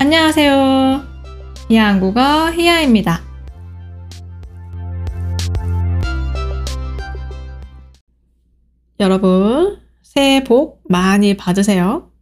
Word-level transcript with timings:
안녕하세요. 0.00 1.04
희한국어 1.68 2.52
희야입니다. 2.52 3.20
여러분, 9.00 9.80
새해 10.02 10.44
복 10.44 10.84
많이 10.88 11.36
받으세요. 11.36 12.12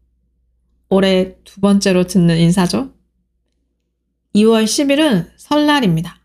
올해 0.88 1.36
두 1.44 1.60
번째로 1.60 2.04
듣는 2.04 2.38
인사죠. 2.38 2.94
2월 4.34 4.64
10일은 4.64 5.28
설날입니다. 5.36 6.18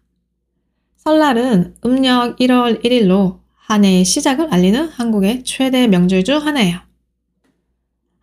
설날은 0.96 1.76
음력 1.86 2.38
1월 2.38 2.82
1일로 2.82 3.40
한 3.56 3.84
해의 3.84 4.06
시작을 4.06 4.54
알리는 4.54 4.88
한국의 4.88 5.44
최대 5.44 5.86
명절 5.88 6.24
중 6.24 6.38
하나예요. 6.38 6.80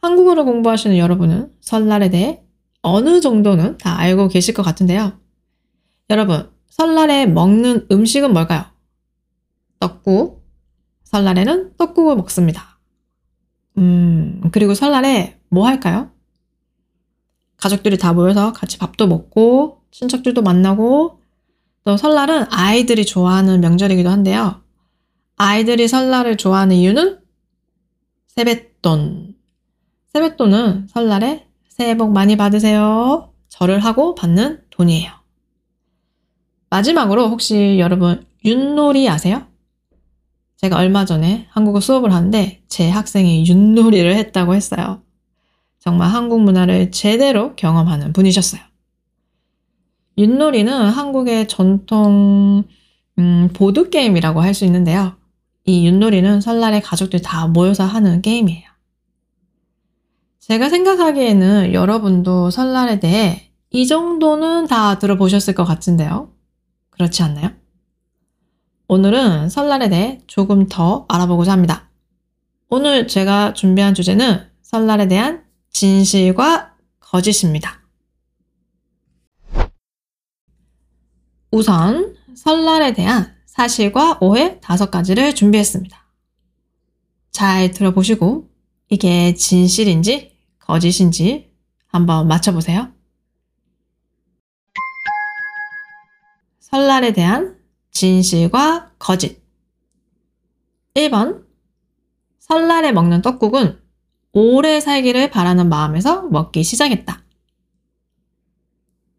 한국어를 0.01 0.45
공부하시는 0.45 0.97
여러분은 0.97 1.53
설날에 1.61 2.09
대해 2.09 2.43
어느 2.83 3.21
정도는 3.21 3.79
다 3.79 3.99
알고 3.99 4.29
계실 4.29 4.55
것 4.55 4.63
같은데요. 4.63 5.19
여러분, 6.11 6.51
설날에 6.71 7.27
먹는 7.27 7.89
음식은 7.91 8.33
뭘까요? 8.33 8.65
떡국. 9.81 10.47
설날에는 11.05 11.77
떡국을 11.77 12.17
먹습니다. 12.17 12.79
음, 13.79 14.41
그리고 14.53 14.75
설날에 14.75 15.39
뭐 15.49 15.67
할까요? 15.67 16.11
가족들이 17.57 17.99
다 17.99 18.13
모여서 18.13 18.53
같이 18.53 18.79
밥도 18.79 19.07
먹고, 19.07 19.83
친척들도 19.91 20.43
만나고, 20.43 21.21
또 21.85 21.97
설날은 21.97 22.47
아이들이 22.51 23.05
좋아하는 23.05 23.61
명절이기도 23.61 24.09
한데요. 24.09 24.63
아이들이 25.37 25.89
설날을 25.89 26.37
좋아하는 26.37 26.77
이유는 26.77 27.21
세뱃돈. 28.29 29.35
세뱃돈은 30.13 30.89
설날에 30.89 31.48
새해 31.79 31.97
복 31.97 32.11
많이 32.13 32.37
받으세요. 32.37 33.33
절을 33.51 33.79
하고 33.79 34.17
받는 34.17 34.63
돈이에요. 34.71 35.13
마지막으로 36.71 37.29
혹시 37.29 37.79
여러분 37.79 38.27
윷놀이 38.45 39.09
아세요? 39.09 39.47
제가 40.57 40.77
얼마 40.77 41.05
전에 41.05 41.47
한국어 41.51 41.79
수업을 41.79 42.13
하는데 42.13 42.61
제 42.67 42.91
학생이 42.91 43.45
윷놀이를 43.47 44.17
했다고 44.17 44.57
했어요. 44.57 45.03
정말 45.79 46.09
한국 46.09 46.41
문화를 46.43 46.91
제대로 46.91 47.55
경험하는 47.55 48.13
분이셨어요. 48.13 48.61
윷놀이는 50.19 50.89
한국의 50.89 51.47
전통 51.47 52.65
음, 53.21 53.51
보드게임이라고 53.53 54.41
할 54.41 54.53
수 54.53 54.65
있는데요. 54.65 55.15
이 55.65 55.87
윷놀이는 55.87 56.41
설날에 56.41 56.81
가족들 56.81 57.23
다 57.23 57.47
모여서 57.47 57.85
하는 57.85 58.21
게임이에요. 58.21 58.68
제가 60.49 60.71
생각하기에는 60.71 61.75
여러분도 61.75 62.51
설날에 62.51 63.01
대해 63.01 63.53
이 63.69 63.87
정도는 63.87 64.67
다 64.67 64.99
들어보셨을 64.99 65.55
것 65.55 65.65
같은데요. 65.65 66.33
그렇지 66.89 67.23
않나요? 67.23 67.51
오늘은 68.87 69.51
설날에 69.51 69.91
대해 69.91 70.23
조금 70.27 70.67
더 70.67 71.05
알아보고자 71.11 71.53
합니다. 71.53 71.91
오늘 72.71 73.07
제가 73.07 73.53
준비한 73.53 73.93
주제는 73.93 74.49
설날에 74.63 75.07
대한 75.07 75.45
진실과 75.71 76.77
거짓입니다. 76.99 77.83
우선 81.51 82.17
설날에 82.35 82.95
대한 82.95 83.35
사실과 83.45 84.17
오해 84.23 84.59
다섯 84.61 84.91
가지를 84.91 85.35
준비했습니다. 85.35 86.07
잘 87.33 87.71
들어보시고 87.71 88.49
이게 88.89 89.35
진실인지 89.35 90.38
거짓인지 90.69 91.51
한번 91.87 92.29
맞춰보세요. 92.29 92.93
설날에 96.61 97.13
대한 97.15 97.59
진실과 97.91 98.93
거짓. 98.99 99.43
1번. 100.95 101.47
설날에 102.39 102.93
먹는 102.93 103.23
떡국은 103.23 103.81
오래 104.33 104.81
살기를 104.81 105.31
바라는 105.31 105.71
마음에서 105.71 106.23
먹기 106.29 106.63
시작했다. 106.63 107.25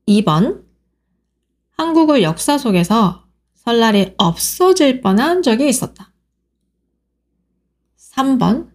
2번. 0.08 0.64
한국의 1.72 2.22
역사 2.22 2.60
속에서 2.60 3.26
설날이 3.56 4.14
없어질 4.18 5.02
뻔한 5.02 5.42
적이 5.42 5.68
있었다. 5.68 6.14
3번. 7.98 8.70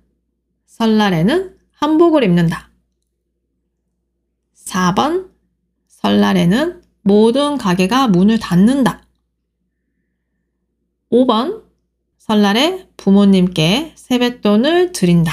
설날에는 0.66 1.53
한복을 1.84 2.24
입는다. 2.24 2.70
4번 4.54 5.28
설날에는 5.86 6.82
모든 7.02 7.58
가게가 7.58 8.08
문을 8.08 8.38
닫는다. 8.38 9.02
5번 11.12 11.62
설날에 12.16 12.88
부모님께 12.96 13.92
세뱃돈을 13.96 14.92
드린다. 14.92 15.32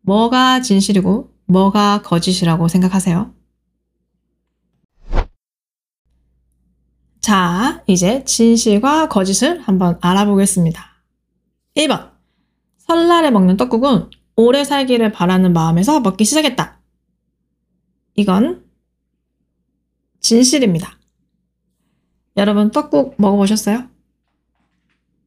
뭐가 0.00 0.60
진실이고 0.62 1.32
뭐가 1.44 2.02
거짓이라고 2.02 2.66
생각하세요? 2.66 3.32
자, 7.20 7.84
이제 7.86 8.24
진실과 8.24 9.08
거짓을 9.08 9.60
한번 9.60 9.96
알아보겠습니다. 10.00 10.84
1번. 11.76 12.10
설날에 12.78 13.30
먹는 13.30 13.56
떡국은 13.56 14.10
오래 14.36 14.64
살기를 14.64 15.12
바라는 15.12 15.54
마음에서 15.54 16.00
먹기 16.00 16.24
시작했다. 16.26 16.78
이건 18.16 18.64
진실입니다. 20.20 20.98
여러분 22.36 22.70
떡국 22.70 23.14
먹어보셨어요? 23.16 23.88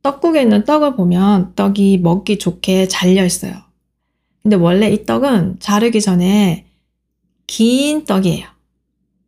떡국에 0.03 0.44
있는 0.44 0.64
떡을 0.64 0.96
보면 0.96 1.56
떡이 1.56 1.98
먹기 1.98 2.38
좋게 2.38 2.88
잘려 2.88 3.25
있어요. 3.25 3.53
근데 4.44 4.56
원래 4.56 4.92
이 4.92 5.03
떡은 5.06 5.59
자르기 5.59 6.02
전에 6.02 6.68
긴 7.48 8.06
떡이에요. 8.06 8.48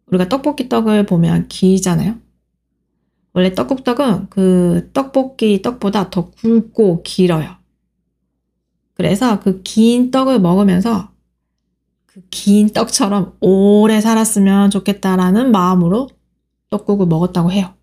우리가 0.07 0.29
떡볶이 0.29 0.69
떡을 0.69 1.07
보면 1.07 1.47
길잖아요. 1.47 2.17
원래 3.33 3.53
떡국떡은 3.53 4.29
그 4.29 4.91
떡볶이 4.93 5.61
떡보다 5.61 6.09
더 6.09 6.29
굵고 6.31 7.01
길어요. 7.03 7.60
그래서 9.01 9.39
그 9.39 9.63
긴 9.63 10.11
떡을 10.11 10.39
먹으면서 10.39 11.09
그 12.05 12.21
긴 12.29 12.69
떡처럼 12.69 13.35
오래 13.39 13.99
살았으면 13.99 14.69
좋겠다라는 14.69 15.51
마음으로 15.51 16.07
떡국을 16.69 17.07
먹었다고 17.07 17.51
해요. 17.51 17.73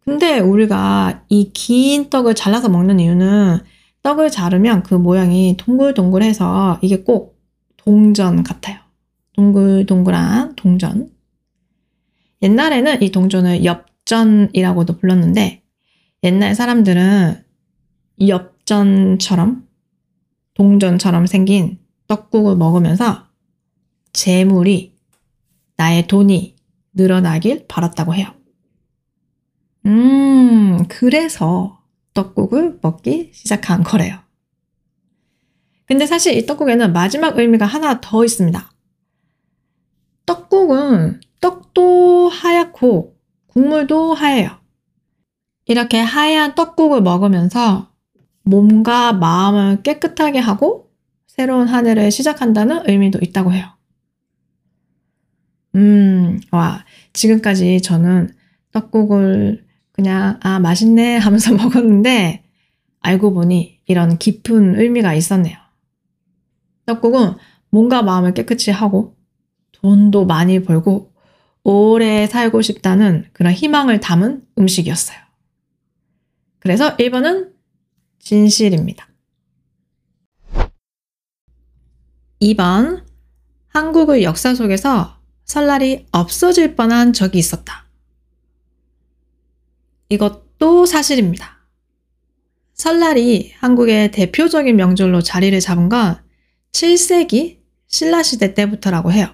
근데 0.00 0.38
우리가 0.38 1.24
이 1.28 1.52
긴 1.52 2.08
떡을 2.10 2.34
잘라서 2.34 2.68
먹는 2.70 3.00
이유는 3.00 3.58
떡을 4.02 4.30
자르면 4.30 4.82
그 4.82 4.94
모양이 4.94 5.56
동글동글해서 5.58 6.78
이게 6.82 7.02
꼭 7.02 7.38
동전 7.76 8.42
같아요. 8.42 8.78
동글동글한 9.34 10.56
동전. 10.56 11.10
옛날에는 12.42 13.02
이 13.02 13.10
동전을 13.10 13.64
엽전이라고도 13.64 14.98
불렀는데 14.98 15.62
옛날 16.22 16.54
사람들은 16.54 17.43
엽 18.20 18.54
엽전처럼 18.64 19.68
동전처럼 20.54 21.26
생긴 21.26 21.78
떡국을 22.08 22.56
먹으면서 22.56 23.26
재물이 24.12 24.96
나의 25.76 26.06
돈이 26.06 26.56
늘어나길 26.94 27.66
바랐다고 27.68 28.14
해요. 28.14 28.28
음, 29.86 30.86
그래서 30.88 31.82
떡국을 32.14 32.78
먹기 32.80 33.30
시작한 33.34 33.82
거래요. 33.82 34.20
근데 35.86 36.06
사실 36.06 36.36
이 36.36 36.46
떡국에는 36.46 36.92
마지막 36.92 37.36
의미가 37.36 37.66
하나 37.66 38.00
더 38.00 38.24
있습니다. 38.24 38.72
떡국은 40.24 41.20
떡도 41.40 42.30
하얗고 42.30 43.16
국물도 43.48 44.14
하얘요. 44.14 44.58
이렇게 45.66 45.98
하얀 45.98 46.54
떡국을 46.54 47.02
먹으면서 47.02 47.93
몸과 48.44 49.12
마음을 49.12 49.82
깨끗하게 49.82 50.38
하고 50.38 50.90
새로운 51.26 51.66
한 51.66 51.86
해를 51.86 52.10
시작한다는 52.10 52.88
의미도 52.88 53.18
있다고 53.20 53.52
해요. 53.52 53.66
음, 55.74 56.40
와, 56.52 56.84
지금까지 57.12 57.82
저는 57.82 58.30
떡국을 58.72 59.64
그냥, 59.92 60.38
아, 60.42 60.60
맛있네 60.60 61.16
하면서 61.16 61.52
먹었는데, 61.56 62.44
알고 63.00 63.32
보니 63.34 63.80
이런 63.86 64.18
깊은 64.18 64.78
의미가 64.80 65.14
있었네요. 65.14 65.56
떡국은 66.86 67.34
몸과 67.70 68.02
마음을 68.02 68.34
깨끗이 68.34 68.70
하고, 68.70 69.16
돈도 69.72 70.26
많이 70.26 70.62
벌고, 70.62 71.12
오래 71.64 72.26
살고 72.26 72.62
싶다는 72.62 73.26
그런 73.32 73.52
희망을 73.52 73.98
담은 73.98 74.42
음식이었어요. 74.58 75.18
그래서 76.60 76.96
1번은 76.96 77.53
진실입니다. 78.24 79.06
2번. 82.40 83.04
한국의 83.68 84.22
역사 84.24 84.54
속에서 84.54 85.18
설날이 85.44 86.06
없어질 86.10 86.74
뻔한 86.74 87.12
적이 87.12 87.38
있었다. 87.38 87.86
이것도 90.08 90.86
사실입니다. 90.86 91.58
설날이 92.72 93.52
한국의 93.58 94.10
대표적인 94.10 94.74
명절로 94.74 95.20
자리를 95.20 95.58
잡은 95.60 95.88
건 95.88 96.18
7세기 96.72 97.58
신라시대 97.88 98.54
때부터라고 98.54 99.12
해요. 99.12 99.28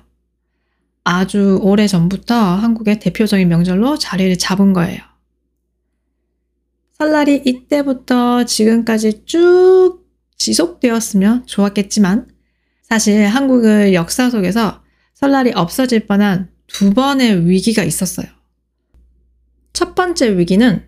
아주 1.04 1.58
오래 1.62 1.87
전부터 1.87 2.34
한국의 2.34 2.98
대표적인 2.98 3.48
명절로 3.48 3.98
자리를 3.98 4.37
잡은 4.38 4.72
거예요. 4.72 5.10
설날이 7.00 7.41
이때부터 7.47 8.44
지금까지 8.44 9.25
쭉 9.25 10.05
지속되었으면 10.37 11.47
좋았겠지만 11.47 12.29
사실 12.82 13.25
한국의 13.26 13.94
역사 13.94 14.29
속에서 14.29 14.82
설날이 15.14 15.52
없어질 15.55 16.06
뻔한 16.06 16.50
두 16.67 16.93
번의 16.93 17.49
위기가 17.49 17.82
있었어요. 17.85 18.26
첫 19.73 19.94
번째 19.94 20.37
위기는 20.37 20.87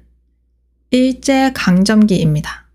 일제 0.91 1.50
강점기입니다. 1.55 2.69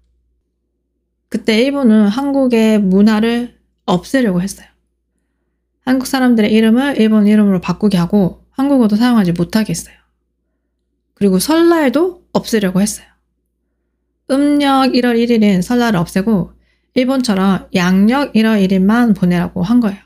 그때 1.30 1.62
일본은 1.62 2.08
한국의 2.08 2.80
문화를 2.82 3.60
없애려고 3.86 4.42
했어요. 4.42 4.68
한국 5.86 6.08
사람들의 6.08 6.52
이름을 6.52 7.00
일본 7.00 7.28
이름으로 7.28 7.62
바꾸게 7.62 7.98
하고 7.98 8.48
한국어도 8.50 8.96
사용하지 8.96 9.34
못하게 9.34 9.70
했어요. 9.70 9.96
그리고 11.14 11.38
설날도 11.38 12.24
없애려고 12.34 12.82
했어요. 12.82 13.17
음력 14.30 14.92
1월 14.92 15.16
1일인 15.16 15.62
설날을 15.62 15.98
없애고 16.00 16.54
일본처럼 16.94 17.68
양력 17.76 18.34
1월 18.34 18.68
1일만 18.68 19.16
보내라고 19.16 19.64
한 19.64 19.80
거예요. 19.80 20.00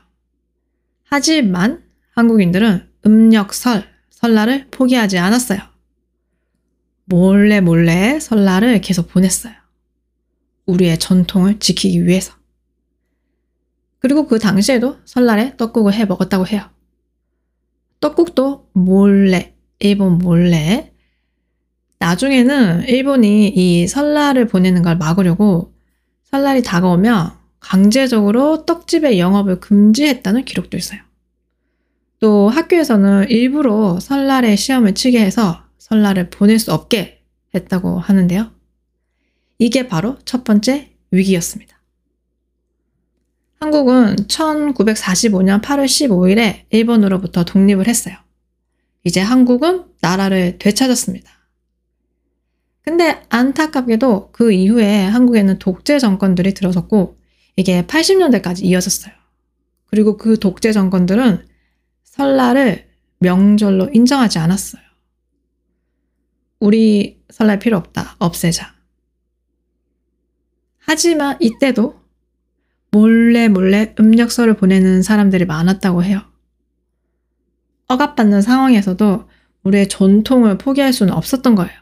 하지만 1.04 1.82
한국인들은 2.14 2.88
음력 3.06 3.54
설, 3.54 3.84
설날을 4.10 4.68
포기하지 4.70 5.18
않았어요. 5.18 5.60
몰래 7.04 7.60
몰래 7.60 8.20
설날을 8.20 8.80
계속 8.80 9.08
보냈어요. 9.08 9.54
우리의 10.66 10.98
전통을 10.98 11.58
지키기 11.58 12.06
위해서. 12.06 12.34
그리고 13.98 14.26
그 14.26 14.38
당시에도 14.38 14.98
설날에 15.04 15.56
떡국을 15.56 15.94
해 15.94 16.04
먹었다고 16.04 16.46
해요. 16.46 16.70
떡국도 18.00 18.70
몰래, 18.72 19.54
일본 19.78 20.18
몰래. 20.18 20.91
나중에는 22.02 22.88
일본이 22.88 23.48
이 23.48 23.86
설날을 23.86 24.48
보내는 24.48 24.82
걸 24.82 24.96
막으려고 24.96 25.72
설날이 26.24 26.60
다가오면 26.60 27.30
강제적으로 27.60 28.66
떡집의 28.66 29.20
영업을 29.20 29.60
금지했다는 29.60 30.44
기록도 30.44 30.76
있어요. 30.76 31.00
또 32.18 32.48
학교에서는 32.48 33.30
일부러 33.30 34.00
설날에 34.00 34.56
시험을 34.56 34.96
치게 34.96 35.20
해서 35.20 35.62
설날을 35.78 36.30
보낼 36.30 36.58
수 36.58 36.72
없게 36.72 37.22
했다고 37.54 38.00
하는데요. 38.00 38.50
이게 39.58 39.86
바로 39.86 40.18
첫 40.24 40.42
번째 40.42 40.90
위기였습니다. 41.12 41.80
한국은 43.60 44.16
1945년 44.26 45.62
8월 45.62 45.84
15일에 45.84 46.62
일본으로부터 46.70 47.44
독립을 47.44 47.86
했어요. 47.86 48.16
이제 49.04 49.20
한국은 49.20 49.84
나라를 50.00 50.58
되찾았습니다. 50.58 51.41
근데 52.82 53.22
안타깝게도 53.28 54.30
그 54.32 54.52
이후에 54.52 55.04
한국에는 55.04 55.58
독재 55.58 55.98
정권들이 55.98 56.54
들어섰고 56.54 57.16
이게 57.56 57.82
80년대까지 57.86 58.64
이어졌어요. 58.64 59.14
그리고 59.86 60.16
그 60.16 60.38
독재 60.38 60.72
정권들은 60.72 61.46
설날을 62.04 62.88
명절로 63.18 63.90
인정하지 63.92 64.38
않았어요. 64.38 64.82
우리 66.58 67.22
설날 67.30 67.58
필요 67.58 67.76
없다. 67.76 68.16
없애자. 68.18 68.74
하지만 70.78 71.36
이때도 71.40 72.00
몰래 72.90 73.48
몰래 73.48 73.94
음력서를 73.98 74.54
보내는 74.54 75.02
사람들이 75.02 75.44
많았다고 75.46 76.02
해요. 76.04 76.20
억압받는 77.88 78.42
상황에서도 78.42 79.28
우리의 79.62 79.88
전통을 79.88 80.58
포기할 80.58 80.92
수는 80.92 81.12
없었던 81.12 81.54
거예요. 81.54 81.81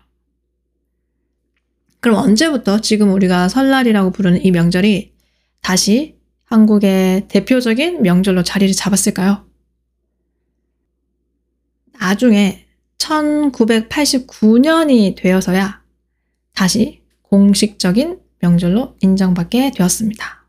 그럼 2.00 2.16
언제부터 2.16 2.80
지금 2.80 3.12
우리가 3.12 3.48
설날이라고 3.48 4.10
부르는 4.10 4.44
이 4.44 4.50
명절이 4.50 5.14
다시 5.60 6.18
한국의 6.44 7.28
대표적인 7.28 8.02
명절로 8.02 8.42
자리를 8.42 8.74
잡았을까요? 8.74 9.46
나중에 12.00 12.66
1989년이 12.98 15.14
되어서야 15.16 15.80
다시 16.54 17.02
공식적인 17.22 18.18
명절로 18.40 18.96
인정받게 19.00 19.70
되었습니다. 19.72 20.40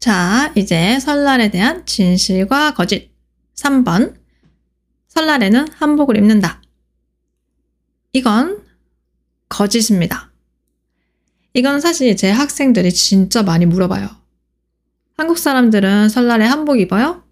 자, 0.00 0.52
이제 0.56 0.98
설날에 1.00 1.50
대한 1.50 1.84
진실과 1.86 2.74
거짓. 2.74 3.10
3번. 3.56 4.14
설날에는 5.08 5.66
한복을 5.72 6.16
입는다. 6.16 6.62
이건 8.12 8.62
거짓입니다. 9.48 10.30
이건 11.54 11.80
사실 11.80 12.16
제 12.16 12.30
학생들이 12.30 12.92
진짜 12.92 13.42
많이 13.42 13.66
물어봐요. 13.66 14.08
한국 15.16 15.38
사람들은 15.38 16.08
설날에 16.08 16.44
한복 16.46 16.80
입어요? 16.80 17.24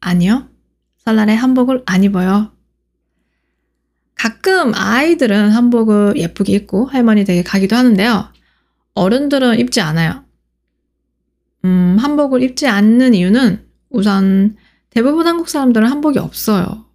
아니요. 0.00 0.48
설날에 0.98 1.34
한복을 1.34 1.82
안 1.86 2.04
입어요. 2.04 2.52
가끔 4.14 4.72
아이들은 4.74 5.50
한복을 5.50 6.16
예쁘게 6.16 6.52
입고 6.52 6.86
할머니 6.86 7.24
댁에 7.24 7.42
가기도 7.42 7.76
하는데요. 7.76 8.32
어른들은 8.94 9.58
입지 9.58 9.80
않아요. 9.80 10.24
음, 11.64 11.96
한복을 11.98 12.42
입지 12.42 12.66
않는 12.66 13.14
이유는 13.14 13.66
우선 13.90 14.56
대부분 14.90 15.26
한국 15.26 15.48
사람들은 15.48 15.88
한복이 15.88 16.18
없어요. 16.18 16.86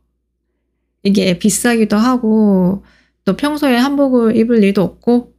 이게 1.04 1.40
비싸기도 1.40 1.98
하고 1.98 2.84
또 3.26 3.36
평소에 3.36 3.78
한복을 3.78 4.36
입을 4.36 4.64
일도 4.64 4.82
없고 4.82 5.36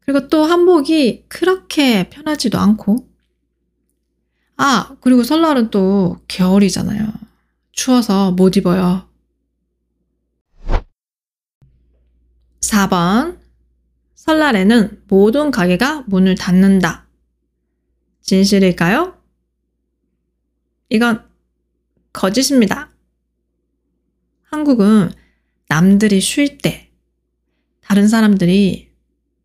그리고 0.00 0.28
또 0.28 0.44
한복이 0.44 1.24
그렇게 1.28 2.08
편하지도 2.10 2.58
않고 2.58 3.08
아 4.56 4.96
그리고 5.00 5.22
설날은 5.22 5.70
또 5.70 6.18
겨울이잖아요. 6.28 7.12
추워서 7.72 8.30
못 8.32 8.56
입어요. 8.56 9.08
4번 12.60 13.38
설날에는 14.14 15.02
모든 15.08 15.50
가게가 15.50 16.04
문을 16.06 16.34
닫는다. 16.34 17.06
진실일까요? 18.22 19.18
이건 20.88 21.28
거짓입니다. 22.12 22.90
한국은 24.44 25.10
남들이 25.68 26.20
쉴 26.20 26.58
때, 26.58 26.83
다른 27.84 28.08
사람들이, 28.08 28.90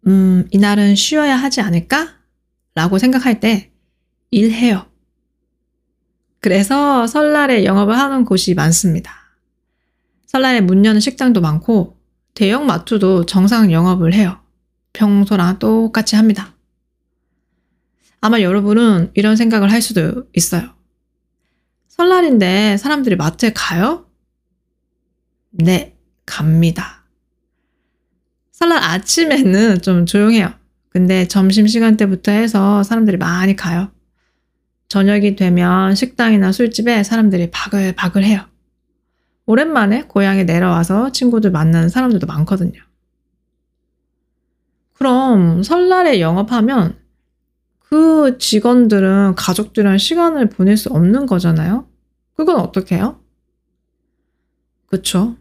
음, 0.08 0.48
이날은 0.52 0.96
쉬어야 0.96 1.36
하지 1.36 1.62
않을까? 1.62 2.16
라고 2.74 2.98
생각할 2.98 3.40
때 3.40 3.72
일해요. 4.32 4.86
그래서 6.40 7.06
설날에 7.06 7.66
영업을 7.66 7.98
하는 7.98 8.24
곳이 8.24 8.54
많습니다. 8.54 9.12
설날에 10.26 10.62
문 10.62 10.86
여는 10.86 11.02
식당도 11.02 11.42
많고, 11.42 11.98
대형 12.34 12.66
마트도 12.66 13.26
정상 13.26 13.72
영업을 13.72 14.14
해요. 14.14 14.40
평소랑 14.94 15.60
똑같이 15.60 16.16
합니다. 16.16 16.56
아마 18.22 18.40
여러분은 18.40 19.12
이런 19.16 19.36
생각을 19.36 19.72
할 19.72 19.82
수도 19.82 20.28
있어요. 20.34 20.74
설날인데 21.90 22.78
사람들이 22.78 23.18
마트에 23.18 23.52
가요? 23.54 24.10
네, 25.52 25.98
갑니다. 26.26 26.99
설날 28.60 28.84
아침에는 28.84 29.82
좀 29.82 30.06
조용해요. 30.06 30.52
근데 30.90 31.26
점심시간 31.30 31.96
때부터 31.96 32.34
해서 32.34 32.84
사람들이 32.84 33.16
많이 33.16 33.56
가요. 33.56 33.90
저녁이 34.90 35.38
되면 35.38 35.96
식당이나 35.96 36.52
술집에 36.52 37.04
사람들이 37.04 37.52
바글바글 37.52 38.26
해요. 38.26 38.42
오랜만에 39.46 40.04
고향에 40.04 40.44
내려와서 40.44 41.14
친구들 41.14 41.52
만나는 41.52 41.88
사람들도 41.88 42.28
많거든요. 42.28 42.82
그럼 44.94 45.64
설날에 45.64 46.20
영업하면 46.20 46.98
그 47.80 48.38
직원들은 48.40 49.36
가족들이랑 49.36 49.98
시간을 49.98 50.50
보낼 50.50 50.76
수 50.76 50.90
없는 50.90 51.28
거잖아요? 51.28 51.88
그건 52.36 52.58
어떻게 52.60 52.98
해요? 52.98 53.22
그쵸? 54.88 55.38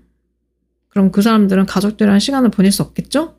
그럼 0.99 1.13
그 1.13 1.23
사람들은 1.23 1.67
가족들이랑 1.67 2.19
시간을 2.19 2.51
보낼 2.51 2.73
수 2.73 2.83
없겠죠? 2.83 3.37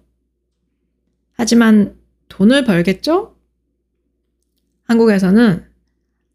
하지만 1.33 1.99
돈을 2.29 2.63
벌겠죠? 2.63 3.35
한국에서는 4.85 5.65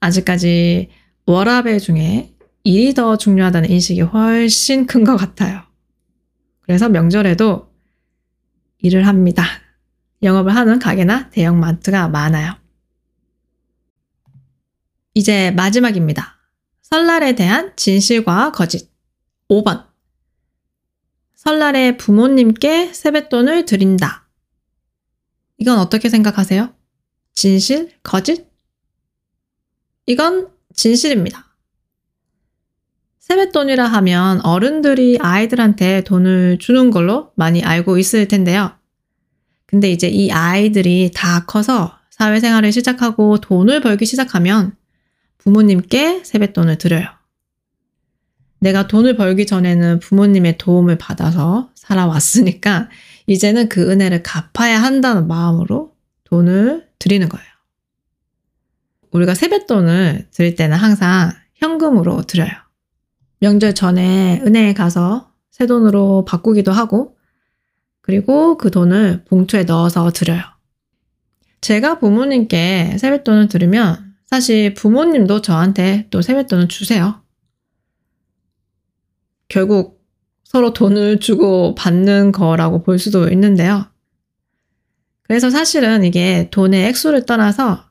아직까지 0.00 0.90
워라벨 1.25 1.81
중에 1.81 2.35
일이 2.62 2.93
더 2.93 3.16
중요하다는 3.16 3.71
인식이 3.71 4.02
훨씬 4.02 4.85
큰 4.85 5.02
것 5.04 5.16
같아요. 5.16 5.62
그래서 6.61 6.90
명절에도 6.90 7.73
일을 8.81 9.07
합니다. 9.07 9.47
영업을 10.23 10.54
하는 10.54 10.78
가게나 10.78 11.31
대형마트가 11.31 12.09
많아요. 12.09 12.54
이제 15.14 15.52
마지막입니다. 15.52 16.37
설날에 16.83 17.35
대한 17.35 17.73
진실과 17.76 18.52
거짓. 18.52 18.93
5번. 19.49 19.94
설날에 21.45 21.99
부모님께 21.99 22.95
세뱃돈을 22.95 23.67
드린다. 23.67 24.27
이건 25.59 25.79
어떻게 25.79 26.09
생각하세요? 26.09 26.75
진실? 27.35 27.91
거짓? 28.03 28.47
이건 30.07 30.49
진실입니다. 30.75 31.55
세뱃돈이라 33.19 33.85
하면 33.85 34.41
어른들이 34.43 35.19
아이들한테 35.21 36.05
돈을 36.05 36.59
주는 36.61 36.91
걸로 36.91 37.33
많이 37.37 37.63
알고 37.63 37.99
있을 37.99 38.27
텐데요. 38.27 38.73
근데 39.67 39.91
이제 39.91 40.09
이 40.09 40.31
아이들이 40.31 41.11
다 41.15 41.45
커서 41.45 41.99
사회생활을 42.11 42.73
시작하고 42.73 43.39
돈을 43.39 43.83
벌기 43.83 44.07
시작하면 44.07 44.77
부모님께 45.39 46.25
세뱃돈을 46.25 46.79
드려요. 46.79 47.07
내가 48.64 48.88
돈을 48.88 49.16
벌기 49.16 49.44
전에는 49.44 50.00
부모님의 50.00 50.56
도움을 50.56 50.97
받아서 50.97 51.68
살아왔으니까 51.75 52.88
이제는 53.26 53.68
그 53.68 53.90
은혜를 53.90 54.23
갚아야 54.23 54.83
한다는 54.83 55.28
마음으로 55.28 55.92
돈을 56.25 56.88
드리는 56.99 57.28
거예요. 57.28 57.47
우리가 59.11 59.35
세뱃돈을 59.35 60.28
드릴 60.30 60.54
때는 60.54 60.78
항상 60.78 61.33
현금으로 61.56 62.23
드려요. 62.23 62.52
명절 63.40 63.75
전에 63.75 64.40
은행에 64.47 64.73
가서 64.73 65.30
새 65.50 65.66
돈으로 65.66 66.25
바꾸기도 66.25 66.73
하고, 66.73 67.18
그리고 68.00 68.56
그 68.56 68.71
돈을 68.71 69.25
봉투에 69.26 69.64
넣어서 69.64 70.11
드려요. 70.11 70.40
제가 71.61 71.99
부모님께 71.99 72.97
세뱃돈을 72.99 73.49
드리면 73.49 74.14
사실 74.25 74.73
부모님도 74.73 75.42
저한테 75.42 76.06
또 76.11 76.23
세뱃돈을 76.23 76.68
주세요. 76.68 77.24
결국 79.49 80.05
서로 80.45 80.73
돈을 80.73 81.21
주고 81.21 81.75
받는 81.75 82.33
거라고 82.33 82.83
볼 82.83 82.99
수도 82.99 83.29
있는데요. 83.29 83.87
그래서 85.23 85.51
사실은 85.51 86.05
이게 86.05 86.49
돈의 86.51 86.87
액수를 86.89 87.27
떠나서 87.27 87.85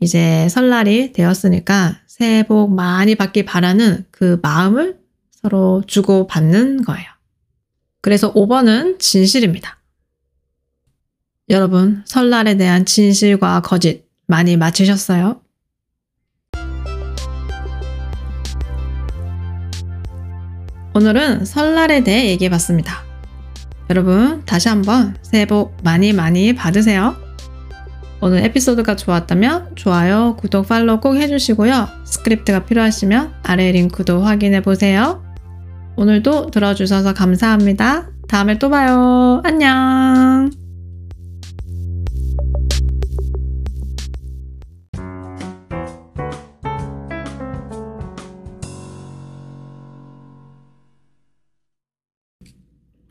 이제 0.00 0.48
설날이 0.48 1.12
되었으니까 1.12 2.00
새해 2.06 2.42
복 2.46 2.72
많이 2.72 3.14
받길 3.14 3.44
바라는 3.44 4.06
그 4.10 4.38
마음을 4.42 4.98
서로 5.30 5.82
주고 5.86 6.26
받는 6.26 6.84
거예요. 6.84 7.06
그래서 8.00 8.32
5번은 8.32 8.98
진실입니다. 8.98 9.78
여러분, 11.50 12.02
설날에 12.06 12.56
대한 12.56 12.86
진실과 12.86 13.60
거짓 13.60 14.04
많이 14.26 14.56
맞히셨어요? 14.56 15.42
오늘은 21.00 21.46
설날에 21.46 22.04
대해 22.04 22.28
얘기해 22.28 22.50
봤습니다. 22.50 23.02
여러분, 23.88 24.42
다시 24.44 24.68
한번 24.68 25.16
새해 25.22 25.46
복 25.46 25.78
많이 25.82 26.12
많이 26.12 26.54
받으세요. 26.54 27.16
오늘 28.20 28.44
에피소드가 28.44 28.96
좋았다면 28.96 29.76
좋아요, 29.76 30.36
구독, 30.38 30.68
follow 30.68 31.00
꼭 31.00 31.16
해주시고요. 31.16 31.88
스크립트가 32.04 32.66
필요하시면 32.66 33.32
아래 33.42 33.72
링크도 33.72 34.20
확인해 34.20 34.60
보세요. 34.60 35.24
오늘도 35.96 36.50
들어주셔서 36.50 37.14
감사합니다. 37.14 38.10
다음에 38.28 38.58
또 38.58 38.68
봐요. 38.68 39.40
안녕! 39.42 40.59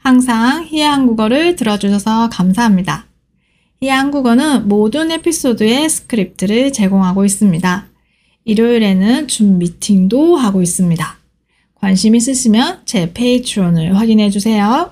항상 0.10 0.66
희애 0.66 0.86
한국어를 0.86 1.56
들어주셔서 1.56 2.30
감사합니다. 2.30 3.06
희애 3.80 3.92
한국어는 3.92 4.68
모든 4.68 5.12
에피소드의 5.12 5.88
스크립트를 5.88 6.74
제공하고 6.74 7.26
있습니다. 7.26 7.86
일요일에는 8.44 9.28
줌 9.28 9.60
미팅도 9.60 10.36
하고 10.36 10.64
있습니다. 10.64 11.20
관심 11.76 12.16
있으시면 12.16 12.82
제 12.86 13.14
Patreon을 13.14 13.96
확인해 14.00 14.32
주세요. 14.32 14.92